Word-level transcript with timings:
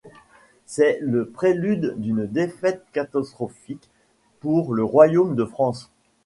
C'est 0.65 0.97
le 1.01 1.27
prélude 1.29 1.93
d'une 1.99 2.25
défaite 2.25 2.83
catastrophique 2.91 3.87
pour 4.39 4.73
le 4.73 4.83
royaume 4.83 5.35
de 5.35 5.45
France. 5.45 5.91